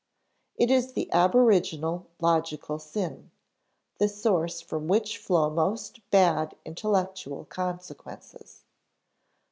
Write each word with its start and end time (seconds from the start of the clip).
It 0.55 0.71
is 0.71 0.93
the 0.93 1.11
aboriginal 1.11 2.07
logical 2.19 2.79
sin 2.79 3.29
the 3.99 4.07
source 4.09 4.59
from 4.59 4.87
which 4.87 5.19
flow 5.19 5.47
most 5.51 5.99
bad 6.09 6.55
intellectual 6.65 7.45
consequences. 7.45 8.63